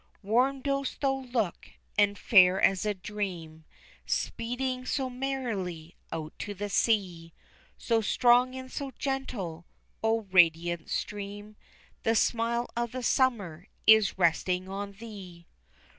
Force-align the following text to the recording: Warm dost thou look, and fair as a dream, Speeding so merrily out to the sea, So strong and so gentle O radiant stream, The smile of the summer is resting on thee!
Warm 0.23 0.61
dost 0.61 0.99
thou 1.01 1.13
look, 1.13 1.69
and 1.95 2.17
fair 2.17 2.59
as 2.59 2.87
a 2.87 2.95
dream, 2.95 3.65
Speeding 4.07 4.83
so 4.83 5.11
merrily 5.11 5.95
out 6.11 6.33
to 6.39 6.55
the 6.55 6.69
sea, 6.69 7.33
So 7.77 8.01
strong 8.01 8.55
and 8.55 8.71
so 8.71 8.89
gentle 8.97 9.67
O 10.03 10.21
radiant 10.31 10.89
stream, 10.89 11.55
The 12.01 12.15
smile 12.15 12.67
of 12.75 12.93
the 12.93 13.03
summer 13.03 13.67
is 13.85 14.17
resting 14.17 14.67
on 14.67 14.93
thee! 14.93 15.45